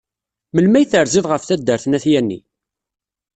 [0.53, 2.39] Melmi ay terziḍ ɣef taddart n At Yanni?